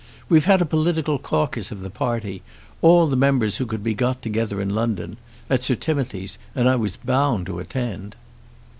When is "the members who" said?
3.05-3.67